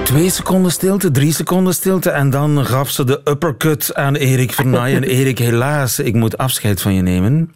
[0.06, 4.94] Twee seconden stilte, drie seconden stilte en dan gaf ze de uppercut aan Erik Vernay.
[4.94, 7.52] En Erik, helaas, ik moet afscheid van je nemen.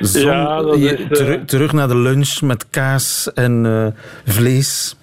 [0.00, 4.32] Zon- Ja, dat je- is, eh, teru- terug naar de lunch met kaas en eh,
[4.34, 4.96] vlees.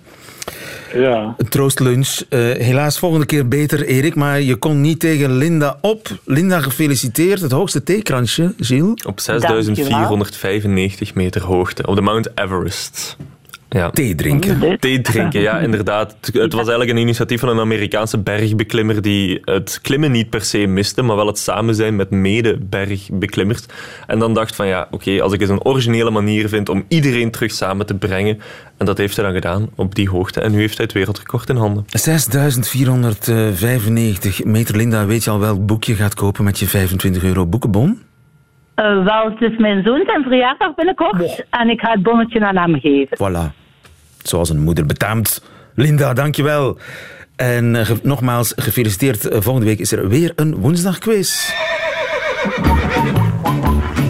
[0.94, 1.34] Ja.
[1.38, 2.22] Een troostlunch.
[2.30, 6.08] Eh, helaas volgende keer beter, Erik, maar je kon niet tegen Linda op.
[6.26, 7.42] Linda, gefeliciteerd.
[7.42, 9.04] Het hoogste theekransje, Gilles.
[9.06, 13.18] Op 6495 meter hoogte, op de Mount Everest.
[13.78, 13.90] Ja.
[13.90, 14.80] Thee drinken.
[14.80, 16.18] Thee drinken, ja, inderdaad.
[16.22, 20.58] Het was eigenlijk een initiatief van een Amerikaanse bergbeklimmer die het klimmen niet per se
[20.58, 23.66] miste, maar wel het samen zijn met mede-bergbeklimmers.
[24.08, 27.32] En dan dacht van ja, oké, als ik eens een originele manier vind om iedereen
[27.32, 28.40] terug samen te brengen.
[28.78, 30.42] En dat heeft hij dan gedaan op die hoogte.
[30.42, 31.84] En nu heeft hij het wereldrecord in handen.
[31.88, 34.76] 6495 meter.
[34.78, 38.02] Linda, weet je al welk boek je gaat kopen met je 25 euro boekenbon?
[38.76, 41.46] Eh, wel, het is mijn zoon zijn verjaardag binnenkort.
[41.50, 43.18] En ik ga het bonnetje aan hem geven.
[43.18, 43.66] Voilà.
[44.30, 45.42] Zoals een moeder betaamt.
[45.76, 46.78] Linda, dankjewel.
[47.36, 49.26] En eh, ge- nogmaals, gefeliciteerd.
[49.28, 51.50] Eh, volgende week is er weer een woensdagquiz.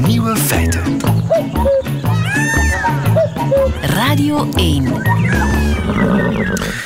[0.06, 0.82] Nieuwe feiten.
[3.82, 4.86] Radio 1.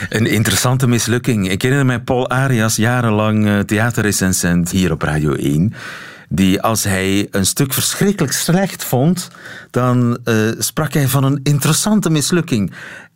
[0.09, 1.49] Een interessante mislukking.
[1.49, 5.73] Ik herinner mij Paul Arias, jarenlang eh, theaterrecensent hier op Radio 1.
[6.33, 9.27] Die als hij een stuk verschrikkelijk slecht vond,
[9.69, 12.73] dan eh, sprak hij van een interessante mislukking.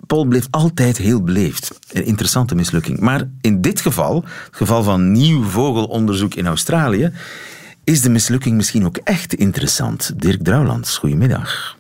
[0.08, 1.80] Paul bleef altijd heel beleefd.
[1.91, 2.99] Een interessante mislukking.
[2.99, 7.12] Maar in dit geval, het geval van nieuw vogelonderzoek in Australië,
[7.84, 10.12] is de mislukking misschien ook echt interessant.
[10.21, 11.78] Dirk Drouwlands, goedemiddag.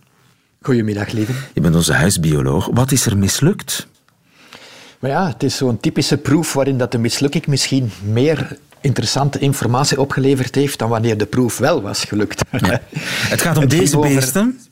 [0.61, 1.33] Goedemiddag, lieve.
[1.53, 2.69] Je bent onze huisbioloog.
[2.73, 3.87] Wat is er mislukt?
[4.99, 9.99] Maar ja, het is zo'n typische proef waarin dat de mislukking misschien meer interessante informatie
[10.01, 12.41] opgeleverd heeft dan wanneer de proef wel was gelukt.
[13.29, 14.59] Het gaat om Het deze over- beesten.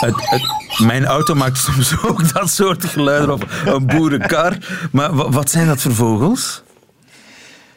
[0.00, 4.56] Het, het- mijn auto maakt soms ook dat soort geluiden of een boerenkar.
[4.92, 6.62] Maar wa- wat zijn dat voor vogels?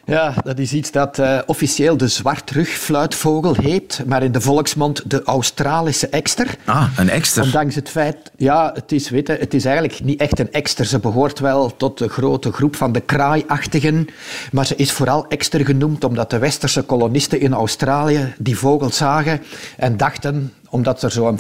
[0.06, 5.24] Ja, dat is iets dat eh, officieel de zwartrugfluitvogel heet, maar in de volksmond de
[5.24, 6.56] Australische ekster.
[6.66, 7.44] Ah, een ekster.
[7.44, 10.86] Ondanks het feit, ja, het is, weet je, het is eigenlijk niet echt een ekster.
[10.86, 14.08] Ze behoort wel tot de grote groep van de kraaiachtigen,
[14.52, 19.42] maar ze is vooral ekster genoemd omdat de westerse kolonisten in Australië die vogel zagen
[19.78, 21.40] en dachten omdat er zo'n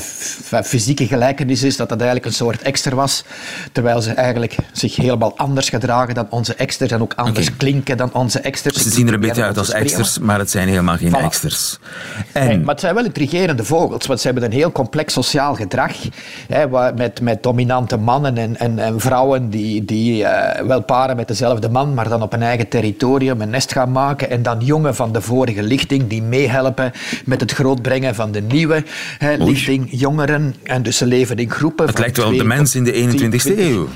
[0.63, 3.23] fysieke gelijkenis is, dat dat eigenlijk een soort ekster was,
[3.71, 8.13] terwijl ze eigenlijk zich helemaal anders gedragen dan onze eksters en ook anders klinken dan
[8.13, 8.81] onze eksters.
[8.81, 11.23] Ze zien er een beetje uit als eksters, maar het zijn helemaal geen Voilà.
[11.23, 11.79] eksters.
[12.33, 15.55] Nee, En maar het zijn wel intrigerende vogels, want ze hebben een heel complex sociaal
[15.55, 15.91] gedrag.
[16.47, 21.27] Hè, met, met dominante mannen en, en, en vrouwen die, die eh, wel paren met
[21.27, 24.29] dezelfde man, maar dan op een eigen territorium een nest gaan maken.
[24.29, 26.91] En dan jongen van de vorige lichting die meehelpen
[27.25, 28.83] met het grootbrengen van de nieuwe
[29.37, 30.55] lichting, jongeren.
[30.63, 31.85] En dus ze leven in groepen.
[31.87, 33.57] het lijkt wel op de mens in de 10, 21ste 20.
[33.57, 33.87] eeuw.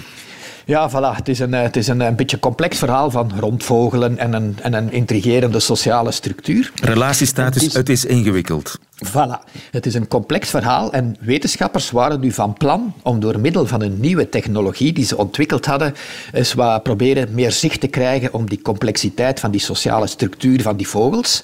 [0.66, 1.16] Ja, voilà.
[1.18, 4.58] Het is een, eh, het is een, een beetje complex verhaal van rondvogelen en een,
[4.62, 6.72] en een intrigerende sociale structuur.
[6.84, 8.80] Relatiestatus, Het is- het is ingewikkeld.
[9.06, 9.54] Voilà.
[9.72, 13.82] Het is een complex verhaal en wetenschappers waren nu van plan om door middel van
[13.82, 15.94] een nieuwe technologie die ze ontwikkeld hadden,
[16.34, 20.78] eens wat proberen meer zicht te krijgen om die complexiteit van die sociale structuur van
[20.78, 21.44] die vogels.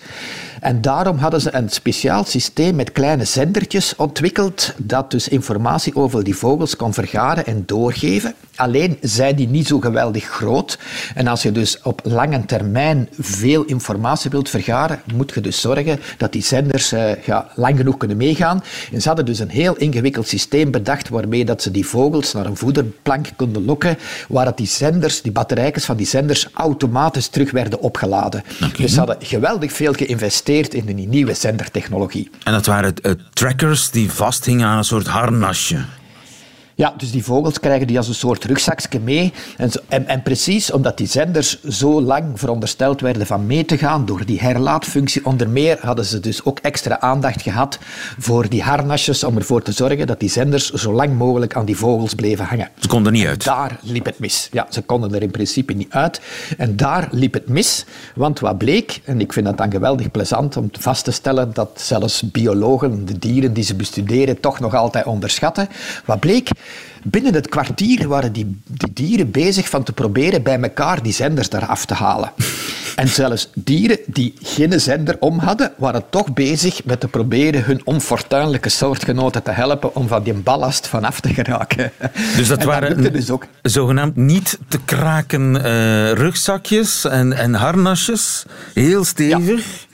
[0.63, 6.23] En daarom hadden ze een speciaal systeem met kleine zendertjes ontwikkeld dat dus informatie over
[6.23, 8.34] die vogels kon vergaren en doorgeven.
[8.56, 10.80] Alleen zijn die niet zo geweldig groot.
[11.15, 15.99] En als je dus op lange termijn veel informatie wilt vergaren, moet je dus zorgen
[16.17, 18.63] dat die zenders eh, ja, lang genoeg kunnen meegaan.
[18.91, 22.45] En ze hadden dus een heel ingewikkeld systeem bedacht waarmee dat ze die vogels naar
[22.45, 23.97] een voederplank konden lokken,
[24.28, 28.43] waar dat die zenders, die batterijtjes van die zenders, automatisch terug werden opgeladen.
[28.78, 32.30] Dus ze hadden geweldig veel geïnvesteerd in die nieuwe zendertechnologie.
[32.44, 35.86] En dat waren eh, trackers die vasthingen aan een soort harnasje.
[36.76, 39.34] Ja, dus die vogels krijgen die als een soort rugzakje mee.
[39.58, 43.78] En, zo- en, en precies omdat die zenders zo lang verondersteld werden van mee te
[43.78, 47.80] gaan, door die herlaatfunctie onder meer, hadden ze dus ook extra aandacht gehad
[48.18, 51.78] voor die harnasjes, om ervoor te zorgen dat die zenders zo lang mogelijk aan die
[51.78, 52.70] vogels bleven hangen.
[52.80, 53.44] Ze konden niet uit.
[53.44, 54.50] Daar liep het mis.
[54.52, 56.22] Ja, ze konden er in principe niet uit.
[56.58, 60.58] En daar liep het mis, want wat bleek, en ik vind dat dan geweldig plezant
[60.58, 65.06] om vast te stellen dat zelfs biologen de dieren die ze bestuderen toch nog altijd
[65.06, 65.68] onderschatten.
[66.06, 66.50] Wat bleek?
[67.04, 71.52] Binnen het kwartier waren die, die dieren bezig van te proberen bij elkaar die zenders
[71.52, 72.32] eraf te halen.
[72.96, 77.82] En zelfs dieren die geen zender om hadden, waren toch bezig met te proberen hun
[77.84, 81.92] onfortuinlijke soortgenoten te helpen om van die ballast vanaf te geraken.
[82.36, 83.46] Dus dat En waren dus ook.
[83.62, 88.46] zogenaamd niet te kraken eh, rugzakjes en, en harnasjes.
[88.74, 89.88] Heel stevig.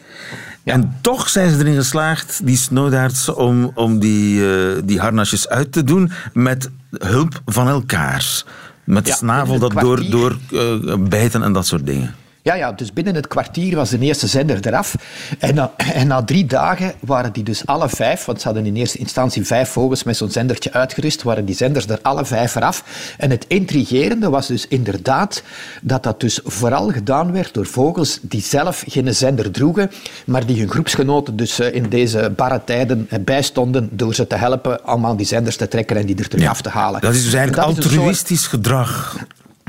[0.63, 5.71] En toch zijn ze erin geslaagd, die snowdaards, om, om die, eh, die harnasjes uit
[5.71, 8.43] te doen met hulp van elkaar.
[8.83, 12.15] Met Ja, snavel dat door, door eh, bijten en dat soort dingen.
[12.41, 14.95] Ja, ja, dus binnen het kwartier was de eerste zender eraf.
[15.39, 18.75] En na, en na drie dagen waren die dus alle vijf, want ze hadden in
[18.75, 22.83] eerste instantie vijf vogels met zo'n zendertje uitgerust, waren die zenders er alle vijf eraf.
[23.17, 25.43] En het intrigerende was dus inderdaad
[25.81, 29.91] dat dat dus vooral gedaan werd door vogels die zelf geen zender droegen,
[30.25, 34.35] maar die hun groepsgenoten dus eh, in deze barre tijden eh, bijstonden door ze te
[34.35, 37.01] helpen allemaal die zenders te trekken en die er terug af te halen.
[37.01, 39.17] Dat is dus En eigenlijk soort- altruïstisch gedrag.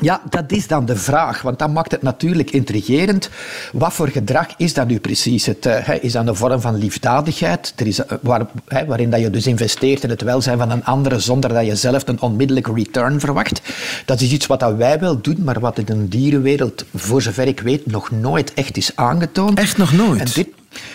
[0.00, 3.30] Ja, dat is dan de vraag, want dat maakt het natuurlijk intrigerend.
[3.72, 5.46] Wat voor gedrag is dat nu precies?
[5.46, 8.46] Het, eh, is dat een vorm van liefdadigheid, er is, eh, waar,
[8.86, 12.08] waarin dat je dus investeert in het welzijn van een andere zonder dat je zelf
[12.08, 13.62] een onmiddellijke return verwacht?
[14.04, 17.46] Dat is iets wat dat wij wel doen, maar wat in de dierenwereld, voor zover
[17.46, 19.58] ik weet, nog nooit echt is aangetoond.
[19.58, 20.20] Echt nog nooit?
[20.20, 20.48] En dit,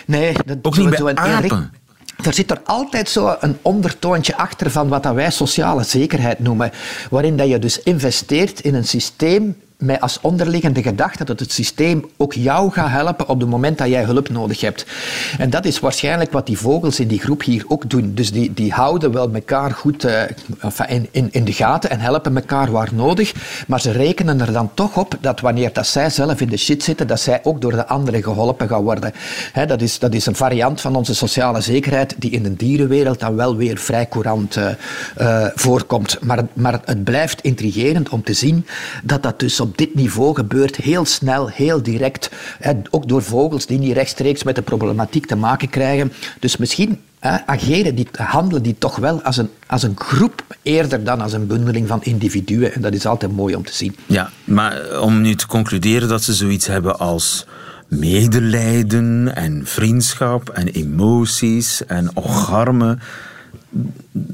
[0.06, 1.70] nee, dat, Ook niet bij apen?
[2.24, 6.70] Er zit er altijd zo een ondertoontje achter van wat wij sociale zekerheid noemen,
[7.10, 12.04] waarin dat je dus investeert in een systeem met als onderliggende gedachte dat het systeem
[12.16, 14.86] ook jou gaat helpen op het moment dat jij hulp nodig hebt.
[15.38, 18.14] En dat is waarschijnlijk wat die vogels in die groep hier ook doen.
[18.14, 20.22] Dus die, die houden wel elkaar goed eh,
[20.86, 23.34] in, in, in de gaten en helpen elkaar waar nodig,
[23.66, 26.82] maar ze rekenen er dan toch op dat wanneer dat zij zelf in de shit
[26.82, 29.12] zitten, dat zij ook door de anderen geholpen gaan worden.
[29.66, 33.36] Dat, is, dat is een variant van onze sociale zekerheid die in de dierenwereld dan
[33.36, 34.70] wel weer vrij courant eh,
[35.16, 36.18] eh, voorkomt.
[36.20, 38.66] Maar, maar het blijft intrigerend om te zien
[39.02, 42.30] dat dat dus op dit niveau gebeurt, heel snel, heel direct.
[42.58, 46.12] Hè, ook door vogels die niet rechtstreeks met de problematiek te maken krijgen.
[46.40, 51.04] Dus misschien hè, ageren die, handelen die toch wel als een, als een groep eerder
[51.04, 52.74] dan als een bundeling van individuen.
[52.74, 53.96] En dat is altijd mooi om te zien.
[54.06, 57.46] Ja, maar om nu te concluderen dat ze zoiets hebben als
[57.88, 62.98] medelijden en vriendschap en emoties en ocharme.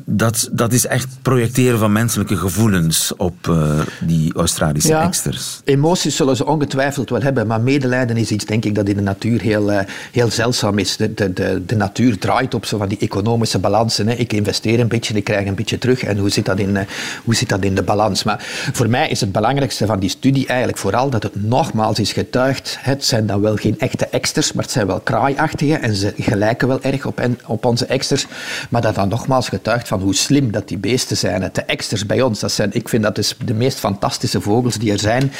[0.05, 5.07] Dat, dat is echt projecteren van menselijke gevoelens op eh, die Australische Ja.
[5.07, 5.61] eksters.
[5.65, 9.03] Emoties zullen ze ongetwijfeld wel hebben, maar medelijden is iets, denk ik, dat in de
[9.03, 10.97] natuur heel, eh, heel zeldzaam is.
[10.97, 14.07] De, de, de, de natuur draait op zo van die economische balansen.
[14.09, 14.15] Hè.
[14.15, 16.03] Ik investeer een beetje, ik krijg een beetje terug.
[16.03, 16.87] En hoe zit, dat in, eh,
[17.25, 18.23] hoe zit dat in de balans?
[18.23, 22.13] Maar voor mij is het belangrijkste van die studie eigenlijk vooral dat het nogmaals is
[22.13, 22.77] getuigd.
[22.81, 26.69] Het zijn dan wel geen echte eksters, maar het zijn wel kraaiachtige en ze gelijken
[26.69, 28.27] wel erg op, en, op onze eksters.
[28.69, 29.49] Maar dat dan nogmaals
[29.81, 31.51] van hoe slim dat die beesten zijn.
[31.53, 34.93] De eksters bij ons, dat zijn, ik vind dat dus de meest fantastische vogels die
[34.93, 35.33] er zijn.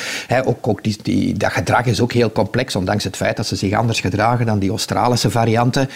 [0.45, 3.57] Ook, ook die, die, dat gedrag is ook heel complex, ondanks het feit dat ze
[3.57, 5.89] zich anders gedragen dan die Australische varianten.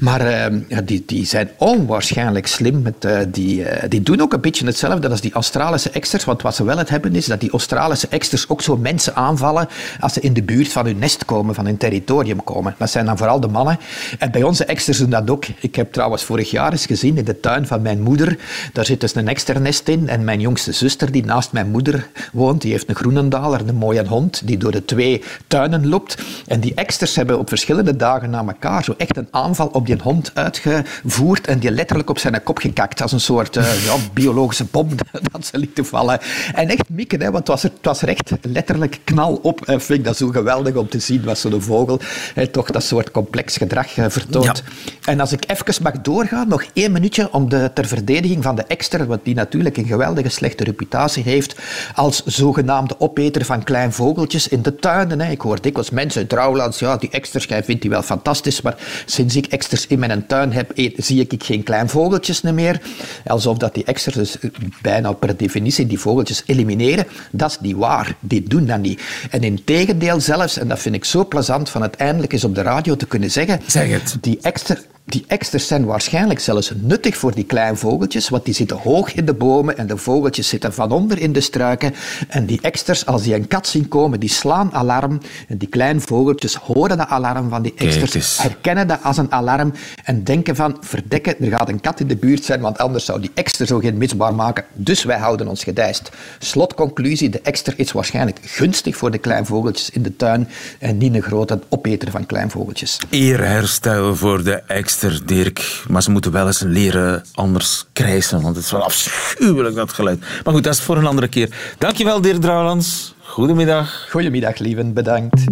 [0.00, 2.82] Maar eh, ja, die, die zijn onwaarschijnlijk slim.
[2.82, 6.24] Met, eh, die, eh, die doen ook een beetje hetzelfde als die Australische eksters.
[6.24, 9.68] Want wat ze wel het hebben is dat die Australische eksters ook zo mensen aanvallen
[10.00, 12.74] als ze in de buurt van hun nest komen, van hun territorium komen.
[12.78, 13.78] Dat zijn dan vooral de mannen.
[14.18, 15.44] En bij onze eksters doen dat ook.
[15.60, 18.38] Ik heb trouwens vorig jaar eens gezien in de tuin van mijn moeder.
[18.72, 20.08] Daar zit dus een eksternest in.
[20.08, 24.06] En mijn jongste zuster, die naast mijn moeder woont, die heeft een groenendaler, een mooie
[24.06, 26.22] hond, die door de twee tuinen loopt.
[26.46, 29.96] En die eksters hebben op verschillende dagen na elkaar zo echt een aanval op die
[30.02, 33.02] hond uitgevoerd en die letterlijk op zijn kop gekakt.
[33.02, 34.88] Als een soort eh, ja, biologische bom
[35.32, 36.20] dat ze lieten vallen.
[36.54, 39.60] En echt mikken, hè, want het was, er, het was er echt letterlijk knal op.
[39.60, 42.00] En vind ik dat zo geweldig om te zien, wat zo'n vogel
[42.34, 44.62] hè, toch dat soort complex gedrag eh, vertoont.
[45.04, 48.62] En als ik even mag doorgaan, nog één minuutje om de, ter verdediging van de
[48.62, 51.56] ekster, want die natuurlijk een geweldige slechte reputatie heeft
[51.94, 55.20] als zogenaamde opeter van klein vogeltjes in de tuinen.
[55.20, 55.30] Hè.
[55.30, 58.76] Ik hoor dikwijls mensen in Trouwlands, ja, die eksters, jij vindt die wel fantastisch, maar
[59.06, 62.80] sinds ik eksters in mijn tuin heb, eet- zie ik geen klein vogeltjes meer.
[63.26, 64.50] Alsof dat die eksters dus eh,
[64.82, 67.06] bijna per definitie die vogeltjes elimineren.
[67.30, 68.14] Dat is niet waar.
[68.20, 69.02] Die doen dat niet.
[69.30, 72.54] En in tegendeel zelfs, en dat vind ik zo plezant van het eindelijk eens op
[72.54, 74.16] de radio te kunnen zeggen, Zeg het.
[74.20, 78.76] die ekster, die eksters zijn waarschijnlijk zelfs nuttig voor die kleine vogeltjes, want die zitten
[78.76, 81.94] hoog in de bomen en de vogeltjes zitten van onder in de struiken.
[82.28, 85.20] En die eksters, als die een kat zien komen, die slaan alarm.
[85.48, 89.72] En die kleine vogeltjes horen dat alarm van die eksters, herkennen dat als een alarm
[90.04, 93.20] en denken van, verdekken, er gaat een kat in de buurt zijn, want anders zou
[93.20, 94.64] die ekster zo geen misbaar maken.
[94.72, 96.10] Dus wij houden ons gedijst.
[96.38, 100.48] Slotconclusie, de ekster is waarschijnlijk gunstig voor de kleine vogeltjes in de tuin
[100.78, 102.98] en niet een grote opeter van kleine vogeltjes.
[103.10, 104.90] Eerherstel voor de ekster,
[105.24, 105.82] Dirk.
[105.88, 110.20] Maar ze moeten wel eens leren anders krijsen, want het is wel afschuwelijk dat geluid.
[110.44, 111.74] Maar goed, dat is voor een andere keer.
[111.78, 113.14] Dankjewel, Dirk Drouwlands.
[113.20, 114.06] Goedemiddag.
[114.10, 114.92] Goedemiddag, lieven.
[114.92, 115.44] Bedankt.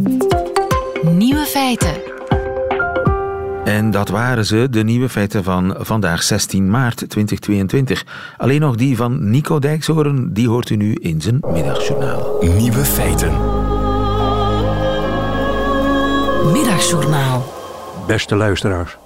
[1.03, 1.95] Nieuwe feiten.
[3.65, 8.05] En dat waren ze, de nieuwe feiten van vandaag 16 maart 2022.
[8.37, 12.37] Alleen nog die van Nico Dijkshoorn, die hoort u nu in zijn middagjournaal.
[12.41, 13.33] Nieuwe feiten.
[16.53, 17.53] Middagjournaal.
[18.07, 18.97] Beste luisteraars.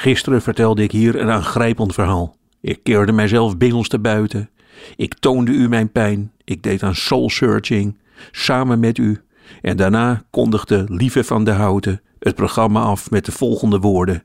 [0.00, 2.36] Gisteren vertelde ik hier een aangrijpend verhaal.
[2.60, 3.54] Ik keerde mijzelf
[3.88, 4.50] te buiten.
[4.96, 6.32] Ik toonde u mijn pijn.
[6.44, 7.98] Ik deed aan soul searching.
[8.30, 9.20] Samen met u.
[9.62, 14.22] En daarna kondigde Lieve van de Houten het programma af met de volgende woorden.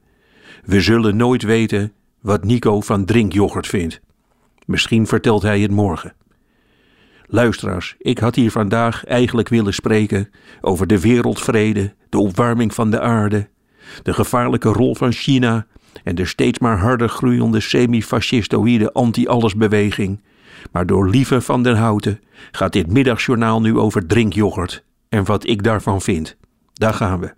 [0.66, 4.02] We zullen nooit weten wat Nico van drinkyoghurt vindt.
[4.66, 6.14] Misschien vertelt hij het morgen.
[7.26, 10.30] Luisteraars, ik had hier vandaag eigenlijk willen spreken
[10.62, 13.48] over de wereldvrede, de opwarming van de aarde,
[14.04, 15.66] de gevaarlijke rol van China
[16.04, 20.22] en de steeds maar harder groeiende semi-fascistoïde anti-allesbeweging.
[20.72, 22.20] Maar door Lieve van den Houten
[22.52, 26.36] gaat dit middagjournaal nu over drinkyoghurt en wat ik daarvan vind.
[26.74, 27.34] Daar gaan we.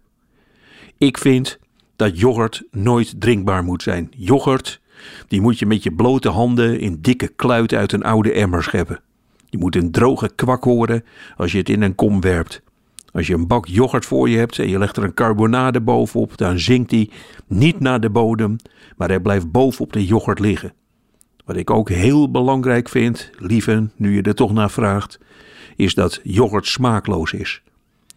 [0.98, 1.60] Ik vind
[1.96, 4.12] dat yoghurt nooit drinkbaar moet zijn.
[4.16, 4.82] Yoghurt,
[5.28, 9.02] die moet je met je blote handen in dikke kluit uit een oude emmer scheppen.
[9.50, 11.04] Je moet een droge kwak horen
[11.36, 12.62] als je het in een kom werpt.
[13.18, 16.38] Als je een bak yoghurt voor je hebt en je legt er een carbonade bovenop,
[16.38, 17.12] dan zinkt die
[17.48, 18.56] niet naar de bodem,
[18.98, 20.74] maar hij blijft bovenop de yoghurt liggen.
[21.46, 25.20] Wat ik ook heel belangrijk vind, lieve, nu je er toch naar vraagt,
[25.76, 27.62] is dat yoghurt smaakloos is.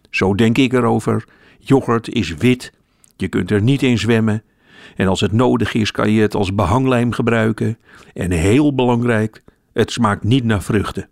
[0.09, 1.25] Zo denk ik erover.
[1.59, 2.73] Yoghurt is wit,
[3.17, 4.43] je kunt er niet in zwemmen
[4.95, 7.77] en als het nodig is kan je het als behanglijm gebruiken.
[8.13, 9.43] En heel belangrijk,
[9.73, 11.09] het smaakt niet naar vruchten.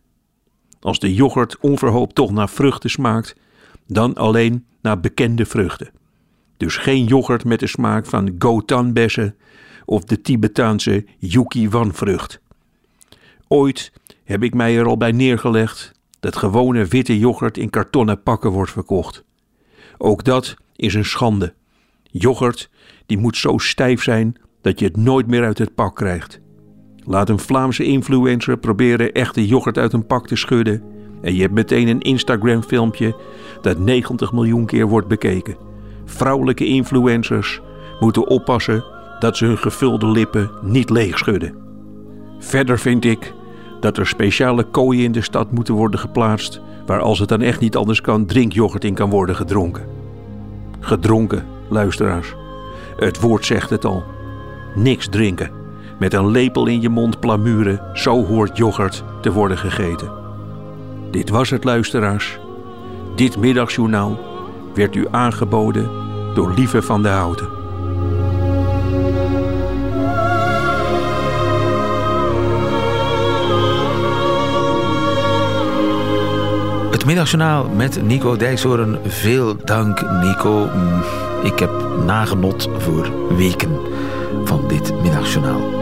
[0.80, 3.36] Als de yoghurt onverhoopt toch naar vruchten smaakt,
[3.90, 5.90] dan alleen naar bekende vruchten.
[6.58, 9.36] Dus geen yoghurt met de smaak van gotanbessen
[9.86, 12.42] of de Tibetaanse yuki wanvrucht.
[13.48, 13.92] Ooit
[14.24, 18.72] heb ik mij er al bij neergelegd dat gewone witte yoghurt in kartonnen pakken wordt
[18.72, 19.24] verkocht.
[19.98, 21.54] Ook dat is een schande.
[22.04, 22.70] Yoghurt
[23.06, 26.40] die moet zo stijf zijn dat je het nooit meer uit het pak krijgt.
[27.06, 30.84] Laat een Vlaamse influencer proberen echte yoghurt uit een pak te schudden
[31.22, 33.16] en je hebt meteen een Instagram filmpje
[33.62, 35.56] dat 90 miljoen keer wordt bekeken.
[36.06, 37.62] Vrouwelijke influencers
[38.00, 38.84] moeten oppassen
[39.20, 41.56] dat ze hun gevulde lippen niet leeg schudden.
[42.40, 43.34] Verder vind ik
[43.80, 47.60] dat er speciale kooien in de stad moeten worden geplaatst waar als het dan echt
[47.60, 49.86] niet anders kan drinkyoghurt in kan worden gedronken.
[50.80, 52.36] Gedronken, luisteraars.
[52.98, 54.04] Het woord zegt het al.
[54.76, 55.52] Niks drinken.
[56.00, 60.19] Met een lepel in je mond plamuren, zo hoort yoghurt te worden gegeten.
[61.12, 62.40] Dit was het, luisteraars.
[63.16, 64.20] Dit middagjournaal
[64.74, 65.90] werd u aangeboden
[66.34, 67.48] door Lieve van de Houten.
[76.92, 79.00] Het middagjournaal met Nico Dijkshoorn.
[79.06, 80.70] Veel dank, Nico.
[81.44, 81.72] Ik heb
[82.06, 83.80] nagenot voor weken
[84.44, 85.79] van dit middagjournaal.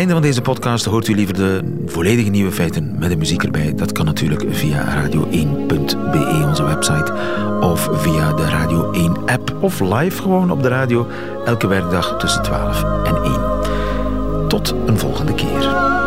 [0.00, 3.74] Einde van deze podcast hoort u liever de volledige nieuwe feiten met de muziek erbij.
[3.74, 7.12] Dat kan natuurlijk via radio1.be, onze website,
[7.60, 11.06] of via de Radio 1 app of live gewoon op de radio
[11.44, 14.48] elke werkdag tussen 12 en 1.
[14.48, 15.99] Tot een volgende keer.